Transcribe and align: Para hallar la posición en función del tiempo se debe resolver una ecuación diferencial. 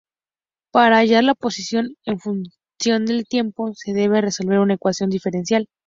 Para 0.71 0.97
hallar 0.97 1.23
la 1.25 1.35
posición 1.35 1.95
en 2.05 2.19
función 2.19 3.05
del 3.05 3.23
tiempo 3.27 3.71
se 3.75 3.93
debe 3.93 4.19
resolver 4.21 4.57
una 4.57 4.73
ecuación 4.73 5.11
diferencial. 5.11 5.67